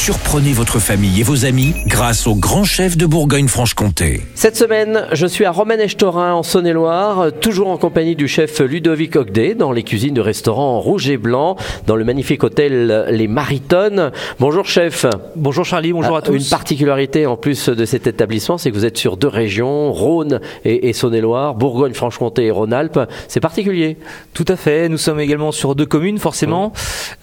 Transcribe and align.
Surprenez 0.00 0.52
votre 0.52 0.78
famille 0.78 1.20
et 1.20 1.22
vos 1.24 1.44
amis 1.44 1.74
grâce 1.86 2.26
au 2.28 2.34
grand 2.34 2.62
chef 2.64 2.96
de 2.96 3.04
Bourgogne-Franche-Comté. 3.04 4.22
Cette 4.36 4.56
semaine, 4.56 5.06
je 5.12 5.26
suis 5.26 5.44
à 5.44 5.50
Romanèche-Torin 5.50 6.32
en 6.32 6.42
Saône-et-Loire, 6.44 7.32
toujours 7.40 7.68
en 7.68 7.76
compagnie 7.76 8.14
du 8.16 8.26
chef 8.28 8.60
Ludovic 8.60 9.16
Ogdet 9.16 9.54
dans 9.54 9.72
les 9.72 9.82
cuisines 9.82 10.14
du 10.14 10.20
restaurant 10.22 10.78
Rouge 10.80 11.10
et 11.10 11.18
Blanc, 11.18 11.56
dans 11.86 11.96
le 11.96 12.04
magnifique 12.04 12.42
hôtel 12.44 13.06
Les 13.10 13.26
Maritones. 13.26 14.12
Bonjour 14.38 14.64
chef. 14.66 15.04
Bonjour 15.36 15.64
Charlie, 15.66 15.92
bonjour 15.92 16.14
à 16.14 16.20
Ah, 16.20 16.22
tous. 16.22 16.32
Une 16.36 16.44
particularité 16.48 17.26
en 17.26 17.36
plus 17.36 17.68
de 17.68 17.84
cet 17.84 18.06
établissement, 18.06 18.56
c'est 18.56 18.70
que 18.70 18.76
vous 18.76 18.86
êtes 18.86 18.96
sur 18.96 19.16
deux 19.18 19.28
régions, 19.28 19.92
Rhône 19.92 20.40
et, 20.64 20.88
et 20.88 20.92
Saône-et-Loire, 20.94 21.54
Bourgogne-Franche-Comté 21.56 22.44
et 22.46 22.50
Rhône-Alpes. 22.52 23.00
C'est 23.26 23.40
particulier. 23.40 23.98
Tout 24.32 24.46
à 24.48 24.56
fait. 24.56 24.88
Nous 24.88 24.96
sommes 24.98 25.20
également 25.20 25.50
sur 25.52 25.74
deux 25.74 25.86
communes, 25.86 26.18
forcément. 26.18 26.72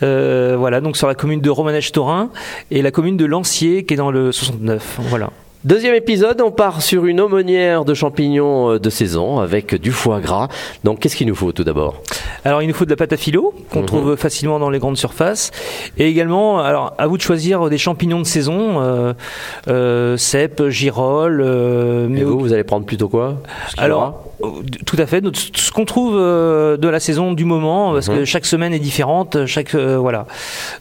Euh, 0.03 0.55
voilà, 0.59 0.81
donc 0.81 0.97
sur 0.97 1.07
la 1.07 1.15
commune 1.15 1.39
de 1.41 1.49
Romanèche-Torin 1.49 2.29
et 2.71 2.81
la 2.81 2.91
commune 2.91 3.17
de 3.17 3.25
Lancier, 3.25 3.83
qui 3.85 3.93
est 3.93 3.97
dans 3.97 4.11
le 4.11 4.31
69. 4.31 4.97
Voilà. 5.09 5.29
Deuxième 5.63 5.95
épisode, 5.95 6.41
on 6.41 6.51
part 6.51 6.83
sur 6.83 7.05
une 7.05 7.19
aumônière 7.19 7.85
de 7.85 7.95
champignons 7.95 8.73
euh, 8.73 8.79
de 8.79 8.91
saison 8.91 9.39
avec 9.39 9.73
du 9.73 9.91
foie 9.91 10.19
gras. 10.19 10.47
Donc 10.83 10.99
qu'est-ce 10.99 11.15
qu'il 11.15 11.25
nous 11.27 11.33
faut 11.33 11.51
tout 11.53 11.63
d'abord? 11.63 12.01
Alors, 12.43 12.61
il 12.61 12.67
nous 12.67 12.75
faut 12.75 12.85
de 12.85 12.91
la 12.91 12.95
pâte 12.95 13.13
à 13.13 13.17
filo, 13.17 13.51
qu'on 13.71 13.79
Mhm. 13.79 13.85
trouve 13.87 14.15
facilement 14.15 14.59
dans 14.59 14.69
les 14.69 14.77
grandes 14.77 14.97
surfaces. 14.97 15.49
Et 15.97 16.07
également, 16.07 16.59
alors, 16.59 16.93
à 16.99 17.07
vous 17.07 17.17
de 17.17 17.23
choisir 17.23 17.67
des 17.71 17.79
champignons 17.79 18.19
de 18.19 18.25
saison, 18.27 18.79
euh, 18.79 19.13
euh, 19.67 20.17
cèpes, 20.17 20.67
girolles. 20.67 21.41
euh, 21.43 22.05
Et 22.05 22.09
mais 22.09 22.23
vous, 22.23 22.37
vous 22.37 22.53
allez 22.53 22.63
prendre 22.63 22.85
plutôt 22.85 23.09
quoi? 23.09 23.37
Alors, 23.77 24.23
tout 24.85 24.95
à 24.99 25.05
fait. 25.05 25.21
Notre- 25.21 25.39
Ce 25.39 25.71
qu'on 25.71 25.85
trouve 25.85 26.15
euh, 26.17 26.77
de 26.77 26.87
la 26.87 26.99
saison 26.99 27.33
du 27.33 27.45
moment, 27.45 27.93
parce 27.93 28.09
Mhm. 28.09 28.17
que 28.19 28.25
chaque 28.25 28.45
semaine 28.45 28.73
est 28.73 28.79
différente. 28.79 29.45
Chaque 29.45 29.75
euh, 29.75 29.97
voilà, 29.97 30.25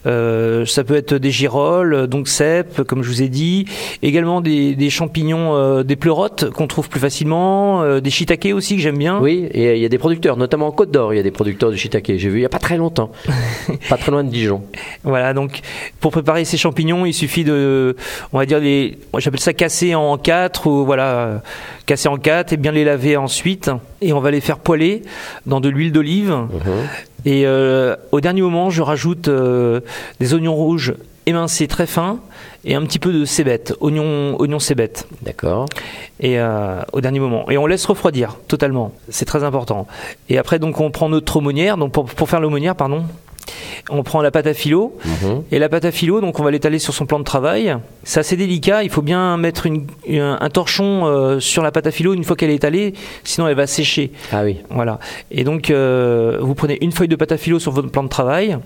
Euh, 0.05 0.65
ça 0.65 0.83
peut 0.83 0.95
être 0.95 1.15
des 1.15 1.31
girolles, 1.31 2.07
donc 2.07 2.27
cèpes, 2.27 2.83
comme 2.83 3.01
je 3.03 3.09
vous 3.09 3.21
ai 3.21 3.29
dit. 3.29 3.65
Également 4.03 4.41
des, 4.41 4.75
des 4.75 4.89
champignons, 4.89 5.55
euh, 5.55 5.83
des 5.83 5.95
pleurotes 5.95 6.49
qu'on 6.51 6.67
trouve 6.67 6.89
plus 6.89 6.99
facilement, 6.99 7.81
euh, 7.83 7.99
des 7.99 8.09
shiitake 8.09 8.49
aussi 8.53 8.75
que 8.75 8.81
j'aime 8.81 8.97
bien. 8.97 9.19
Oui, 9.19 9.47
et 9.51 9.73
il 9.75 9.79
y 9.81 9.85
a 9.85 9.89
des 9.89 9.97
producteurs, 9.97 10.37
notamment 10.37 10.67
en 10.67 10.71
Côte 10.71 10.91
d'Or, 10.91 11.13
il 11.13 11.17
y 11.17 11.19
a 11.19 11.23
des 11.23 11.31
producteurs 11.31 11.71
de 11.71 11.75
shiitake. 11.75 12.13
J'ai 12.17 12.29
vu 12.29 12.39
il 12.39 12.41
y 12.43 12.45
a 12.45 12.49
pas 12.49 12.59
très 12.59 12.77
longtemps, 12.77 13.11
pas 13.89 13.97
très 13.97 14.11
loin 14.11 14.23
de 14.23 14.29
Dijon. 14.29 14.61
Voilà, 15.03 15.33
donc 15.33 15.61
pour 15.99 16.11
préparer 16.11 16.45
ces 16.45 16.57
champignons, 16.57 17.05
il 17.05 17.13
suffit 17.13 17.43
de, 17.43 17.95
on 18.33 18.37
va 18.37 18.45
dire 18.45 18.59
les, 18.59 18.97
j'appelle 19.17 19.39
ça 19.39 19.53
casser 19.53 19.95
en 19.95 20.17
quatre 20.17 20.67
ou 20.67 20.85
voilà, 20.85 21.41
casser 21.85 22.07
en 22.09 22.17
quatre 22.17 22.53
et 22.53 22.57
bien 22.57 22.71
les 22.71 22.83
laver 22.83 23.17
ensuite. 23.17 23.71
Et 24.01 24.13
on 24.13 24.19
va 24.19 24.31
les 24.31 24.41
faire 24.41 24.59
poêler 24.59 25.03
dans 25.45 25.59
de 25.59 25.69
l'huile 25.69 25.91
d'olive. 25.91 26.35
Et 27.25 27.45
euh, 27.45 27.95
au 28.11 28.21
dernier 28.21 28.41
moment, 28.41 28.69
je 28.69 28.81
rajoute 28.81 29.27
euh, 29.27 29.81
des 30.19 30.33
oignons 30.33 30.55
rouges 30.55 30.93
émincés 31.25 31.67
très 31.67 31.87
fins 31.87 32.19
et 32.65 32.75
un 32.75 32.81
petit 32.83 32.99
peu 32.99 33.11
de 33.11 33.25
cébette, 33.25 33.73
oignons, 33.79 34.39
oignons 34.39 34.59
cébette. 34.59 35.07
D'accord. 35.21 35.65
Et 36.19 36.39
euh, 36.39 36.81
au 36.93 37.01
dernier 37.01 37.19
moment. 37.19 37.49
Et 37.49 37.57
on 37.57 37.65
laisse 37.65 37.85
refroidir 37.85 38.37
totalement. 38.47 38.91
C'est 39.09 39.25
très 39.25 39.43
important. 39.43 39.87
Et 40.29 40.37
après, 40.37 40.59
donc, 40.59 40.79
on 40.79 40.91
prend 40.91 41.09
notre 41.09 41.37
aumônière. 41.37 41.77
Donc, 41.77 41.91
pour, 41.91 42.05
pour 42.05 42.29
faire 42.29 42.39
l'aumônière, 42.39 42.75
pardon, 42.75 43.05
on 43.89 44.01
prend 44.03 44.21
la 44.21 44.31
pâte 44.31 44.47
à 44.47 44.53
filo. 44.53 44.97
Mhm. 45.05 45.43
Et 45.51 45.59
la 45.59 45.69
pâte 45.69 45.85
à 45.85 45.91
filo, 45.91 46.21
donc 46.21 46.39
on 46.39 46.43
va 46.43 46.51
l'étaler 46.51 46.79
sur 46.79 46.93
son 46.93 47.05
plan 47.05 47.19
de 47.19 47.23
travail. 47.23 47.75
C'est 48.03 48.19
assez 48.19 48.35
délicat. 48.35 48.83
Il 48.83 48.89
faut 48.89 49.01
bien 49.01 49.37
mettre 49.37 49.65
une- 49.67 49.85
un 50.09 50.49
torchon 50.49 51.05
euh, 51.05 51.39
sur 51.39 51.61
la 51.63 51.71
pâte 51.71 51.87
à 51.87 51.91
filo 51.91 52.13
une 52.13 52.23
fois 52.23 52.35
qu'elle 52.35 52.49
est 52.49 52.55
étalée, 52.55 52.93
sinon 53.23 53.47
elle 53.47 53.55
va 53.55 53.67
sécher. 53.67 54.11
Ah 54.31 54.43
oui. 54.43 54.57
Voilà. 54.69 54.99
Et 55.31 55.43
donc 55.43 55.69
euh, 55.69 56.37
vous 56.41 56.55
prenez 56.55 56.77
une 56.81 56.91
feuille 56.91 57.07
de 57.07 57.15
pâte 57.15 57.31
à 57.31 57.37
filo 57.37 57.59
sur 57.59 57.71
votre 57.71 57.89
plan 57.89 58.03
de 58.03 58.09
travail 58.09 58.57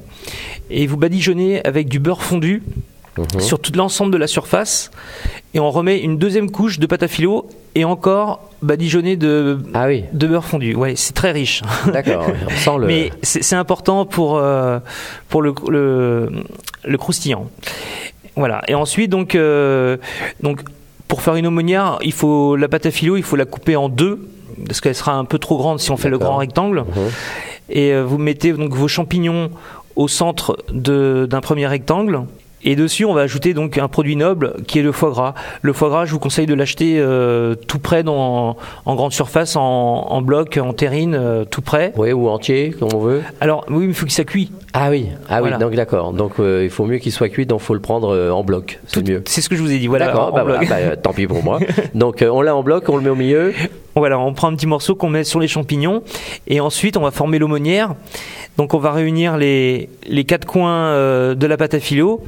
et 0.69 0.87
vous 0.87 0.97
badigeonnez 0.97 1.65
avec 1.65 1.87
du 1.89 1.99
beurre 1.99 2.21
fondu 2.23 2.63
Mhm. 3.17 3.41
sur 3.41 3.59
tout 3.59 3.73
l'ensemble 3.75 4.13
de 4.13 4.17
la 4.17 4.27
surface. 4.27 4.91
Et 5.53 5.59
on 5.59 5.69
remet 5.71 5.99
une 5.99 6.17
deuxième 6.17 6.49
couche 6.51 6.79
de 6.79 6.85
pâte 6.85 7.03
à 7.03 7.07
filo 7.09 7.49
et 7.75 7.85
encore 7.85 8.49
badigeonné 8.61 9.15
de, 9.15 9.59
Ah 9.73 9.87
oui. 9.87 10.03
de 10.11 10.27
beurre 10.27 10.45
fondu. 10.45 10.75
Ouais, 10.75 10.95
c'est 10.95 11.13
très 11.13 11.31
riche. 11.31 11.61
D'accord. 11.93 12.25
On 12.47 12.49
sent 12.57 12.77
le. 12.79 12.87
Mais 12.87 13.11
c'est 13.23 13.55
important 13.55 14.05
pour, 14.05 14.37
euh, 14.37 14.79
pour 15.29 15.41
le, 15.41 15.53
le, 15.69 16.29
le 16.85 16.97
croustillant. 16.97 17.49
Voilà. 18.35 18.61
Et 18.67 18.75
ensuite, 18.75 19.09
donc, 19.09 19.35
euh, 19.35 19.97
donc, 20.41 20.61
pour 21.07 21.21
faire 21.21 21.35
une 21.35 21.47
aumônière, 21.47 21.97
il 22.01 22.13
faut 22.13 22.55
la 22.55 22.67
pâte 22.67 22.85
à 22.85 22.91
filo, 22.91 23.17
il 23.17 23.23
faut 23.23 23.35
la 23.35 23.45
couper 23.45 23.75
en 23.75 23.89
deux 23.89 24.27
parce 24.67 24.81
qu'elle 24.81 24.95
sera 24.95 25.13
un 25.13 25.25
peu 25.25 25.39
trop 25.39 25.57
grande 25.57 25.79
si 25.79 25.89
on 25.91 25.97
fait 25.97 26.09
le 26.09 26.17
grand 26.17 26.37
rectangle. 26.37 26.79
Mhm. 26.81 26.85
Et 27.69 27.93
euh, 27.93 28.03
vous 28.03 28.17
mettez 28.17 28.51
donc 28.53 28.73
vos 28.73 28.87
champignons 28.87 29.51
au 29.95 30.07
centre 30.07 30.57
d'un 30.71 31.41
premier 31.41 31.67
rectangle. 31.67 32.21
Et 32.63 32.75
dessus, 32.75 33.05
on 33.05 33.13
va 33.13 33.21
ajouter 33.21 33.53
donc 33.53 33.77
un 33.77 33.87
produit 33.87 34.15
noble 34.15 34.53
qui 34.67 34.79
est 34.79 34.81
le 34.81 34.91
foie 34.91 35.11
gras. 35.11 35.33
Le 35.61 35.73
foie 35.73 35.89
gras, 35.89 36.05
je 36.05 36.11
vous 36.11 36.19
conseille 36.19 36.45
de 36.45 36.53
l'acheter 36.53 36.95
euh, 36.99 37.55
tout 37.55 37.79
près 37.79 38.03
dans, 38.03 38.57
en 38.85 38.95
grande 38.95 39.13
surface, 39.13 39.55
en, 39.55 39.61
en 39.61 40.21
bloc, 40.21 40.57
en 40.57 40.73
terrine, 40.73 41.15
euh, 41.15 41.45
tout 41.45 41.61
près. 41.61 41.93
Oui, 41.95 42.11
ou 42.11 42.27
entier, 42.29 42.75
comme 42.77 42.89
on 42.93 42.99
veut. 42.99 43.21
Alors 43.39 43.65
oui, 43.69 43.85
mais 43.85 43.85
il 43.87 43.93
faut 43.93 44.05
que 44.05 44.11
ça 44.11 44.23
cuit. 44.25 44.51
Ah 44.73 44.89
oui. 44.89 45.07
Ah 45.29 45.39
Voilà. 45.39 45.55
oui. 45.57 45.61
Donc 45.63 45.73
d'accord. 45.73 46.13
Donc 46.13 46.33
euh, 46.39 46.63
il 46.63 46.69
faut 46.69 46.85
mieux 46.85 46.97
qu'il 46.97 47.11
soit 47.11 47.29
cuit, 47.29 47.45
donc 47.45 47.61
faut 47.61 47.73
le 47.73 47.79
prendre 47.79 48.13
euh, 48.13 48.31
en 48.31 48.43
bloc. 48.43 48.79
C'est 48.87 49.07
mieux. 49.07 49.23
C'est 49.25 49.41
ce 49.41 49.49
que 49.49 49.55
je 49.55 49.61
vous 49.61 49.71
ai 49.71 49.79
dit. 49.79 49.87
Voilà. 49.87 50.07
D'accord. 50.07 50.31
Bah, 50.33 50.43
voilà. 50.43 50.59
Bah, 50.67 50.75
euh, 50.79 50.95
tant 50.95 51.13
pis 51.13 51.27
pour 51.27 51.43
moi. 51.43 51.59
Donc 51.95 52.21
euh, 52.21 52.29
on 52.29 52.41
l'a 52.41 52.55
en 52.55 52.61
bloc, 52.63 52.87
on 52.89 52.97
le 52.97 53.03
met 53.03 53.09
au 53.09 53.15
milieu. 53.15 53.53
Voilà, 53.95 54.19
on 54.19 54.33
prend 54.33 54.47
un 54.49 54.55
petit 54.55 54.67
morceau 54.67 54.95
qu'on 54.95 55.09
met 55.09 55.23
sur 55.23 55.39
les 55.39 55.47
champignons 55.47 56.03
et 56.47 56.59
ensuite 56.61 56.95
on 56.95 57.01
va 57.01 57.11
former 57.11 57.39
l'aumônière. 57.39 57.95
Donc 58.57 58.73
on 58.73 58.77
va 58.79 58.91
réunir 58.91 59.37
les, 59.37 59.89
les 60.07 60.23
quatre 60.25 60.45
coins 60.45 60.87
euh, 60.87 61.35
de 61.35 61.47
la 61.47 61.55
pâte 61.57 61.73
à 61.75 61.79
filo 61.79 62.21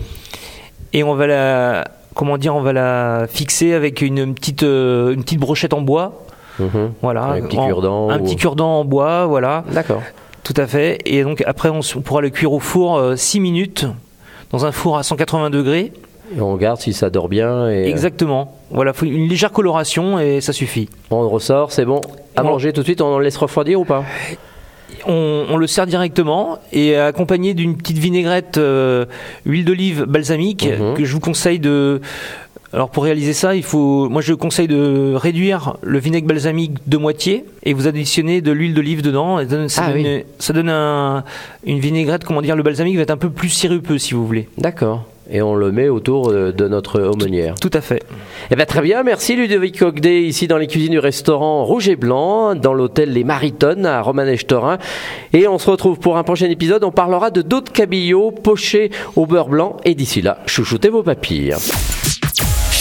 et 0.93 1.03
on 1.03 1.13
va 1.15 1.27
la 1.27 1.83
comment 2.13 2.37
dire, 2.37 2.55
on 2.55 2.61
va 2.61 2.73
la 2.73 3.25
fixer 3.29 3.73
avec 3.73 4.01
une 4.01 4.33
petite 4.33 4.63
euh, 4.63 5.13
une 5.13 5.23
petite 5.23 5.39
brochette 5.39 5.73
en 5.73 5.81
bois. 5.81 6.23
Mhm. 6.59 6.91
Voilà, 7.01 7.23
Un 7.25 7.41
petit 7.41 7.57
En- 7.57 7.65
cure-dent 7.67 8.09
un 8.09 8.19
ou- 8.19 8.23
petit 8.23 8.35
cure-dent 8.35 8.79
en 8.81 8.85
bois, 8.85 9.25
voilà, 9.25 9.63
D'accord. 9.71 10.01
tout 10.43 10.53
à 10.57 10.67
fait. 10.67 10.99
Et 11.05 11.23
donc 11.23 11.43
après 11.47 11.69
on, 11.69 11.79
pourra 12.01 12.21
le 12.21 12.29
cuire 12.29 12.51
au 12.53 12.59
four 12.59 13.01
6 13.15 13.39
minutes 13.39 13.85
dans 14.51 14.65
un 14.65 14.71
four 14.71 14.97
à 14.97 15.03
180 15.03 15.49
degrés. 15.49 15.91
Et 16.35 16.39
on 16.39 16.53
regarde 16.53 16.79
si 16.79 16.93
ça 16.93 17.09
dort 17.09 17.27
bien 17.27 17.67
et 17.69 17.83
euh, 17.85 17.89
Exactement. 17.89 18.55
Voilà, 18.69 18.93
faut 18.93 19.05
une 19.05 19.27
légère 19.27 19.51
coloration 19.51 20.17
et 20.19 20.39
ça 20.39 20.53
suffit. 20.53 20.87
on 21.09 21.27
ressort, 21.27 21.71
c'est 21.73 21.83
bon. 21.85 21.99
À 22.37 22.43
On- 22.43 22.47
manger 22.47 22.71
tout 22.71 22.81
de 22.81 22.85
suite, 22.85 23.01
on 23.01 23.17
le 23.17 23.23
laisse 23.25 23.35
refroidir 23.37 23.79
ou 23.81 23.85
pas? 23.85 24.03
On, 25.07 25.45
on 25.49 25.57
le 25.57 25.67
sert 25.67 25.87
directement 25.87 26.59
et 26.71 26.95
accompagné 26.95 27.53
d'une 27.53 27.75
petite 27.75 27.97
vinaigrette 27.97 28.57
euh, 28.57 29.05
huile 29.45 29.65
d'olive 29.65 30.03
balsamique 30.07 30.67
Mhm. 30.67 30.93
que 30.95 31.05
je 31.05 31.13
vous 31.13 31.19
conseille 31.19 31.59
de. 31.59 32.01
Alors 32.73 32.89
pour 32.89 33.03
réaliser 33.03 33.33
ça, 33.33 33.53
il 33.55 33.63
faut, 33.63 34.07
moi 34.07 34.21
je 34.21 34.33
conseille 34.33 34.67
de 34.69 35.13
réduire 35.15 35.75
le 35.81 35.99
vinaigre 35.99 36.25
balsamique 36.27 36.77
de 36.87 36.95
moitié 36.97 37.43
et 37.63 37.73
vous 37.73 37.85
additionnez 37.87 38.39
de 38.39 38.51
l'huile 38.53 38.73
d'olive 38.73 39.01
dedans. 39.01 39.39
Et 39.39 39.47
ça 39.67 39.83
Ah 39.87 39.91
donne, 39.91 40.01
oui. 40.05 40.23
ça 40.39 40.53
donne 40.53 40.69
un- 40.69 41.25
une 41.65 41.79
vinaigrette, 41.79 42.23
comment 42.23 42.41
dire, 42.41 42.55
le 42.55 42.63
balsamique 42.63 42.95
va 42.95 43.01
être 43.01 43.11
un 43.11 43.17
peu 43.17 43.29
plus 43.29 43.49
sirupeux 43.49 43.97
si 43.97 44.13
vous 44.13 44.25
voulez. 44.25 44.47
D'accord. 44.57 45.03
Et 45.31 45.41
on 45.41 45.55
le 45.55 45.71
met 45.71 45.89
autour 45.89 46.29
euh, 46.29 46.51
de 46.51 46.67
notre 46.67 47.01
aumônière. 47.01 47.55
Tout 47.59 47.71
à 47.73 47.81
fait. 47.81 48.03
Eh 48.51 48.55
bien, 48.55 48.65
très 48.65 48.81
bien, 48.81 49.03
merci 49.03 49.35
Ludovic 49.35 49.81
Ogdet, 49.81 50.23
ici 50.23 50.47
dans 50.47 50.57
les 50.57 50.67
cuisines 50.67 50.91
du 50.91 50.99
restaurant 50.99 51.63
Rouge 51.63 51.87
et 51.87 51.95
Blanc, 51.95 52.55
dans 52.55 52.73
l'hôtel 52.73 53.13
Les 53.13 53.23
Maritones 53.23 53.85
à 53.85 54.01
Romanèche-Torin. 54.01 54.77
Et 55.33 55.47
on 55.47 55.57
se 55.57 55.69
retrouve 55.69 55.99
pour 55.99 56.17
un 56.17 56.23
prochain 56.23 56.49
épisode. 56.49 56.83
On 56.83 56.91
parlera 56.91 57.31
de 57.31 57.41
d'autres 57.41 57.71
cabillots 57.71 58.31
pochés 58.31 58.91
au 59.15 59.25
beurre 59.25 59.49
blanc. 59.49 59.77
Et 59.85 59.95
d'ici 59.95 60.21
là, 60.21 60.39
chouchoutez 60.45 60.89
vos 60.89 61.03
papilles. 61.03 61.55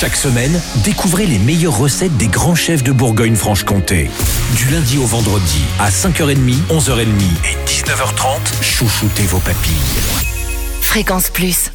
Chaque 0.01 0.17
semaine, 0.17 0.59
découvrez 0.83 1.27
les 1.27 1.39
meilleures 1.39 1.79
recettes 1.79 2.17
des 2.17 2.29
grands 2.29 2.55
chefs 2.55 2.83
de 2.83 2.91
Bourgogne-Franche-Comté. 2.91 4.09
Du 4.57 4.73
lundi 4.73 4.97
au 4.97 5.05
vendredi, 5.05 5.61
à 5.79 5.91
5h30, 5.91 6.55
11h30 6.71 7.03
et 7.45 7.69
19h30, 7.69 8.63
chouchoutez 8.63 9.25
vos 9.25 9.41
papilles. 9.41 10.25
Fréquence 10.81 11.29
Plus. 11.29 11.71